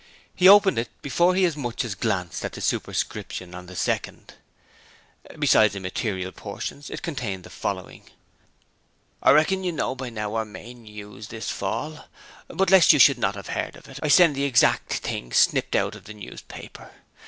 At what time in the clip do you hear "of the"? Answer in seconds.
3.53-3.75, 15.93-16.15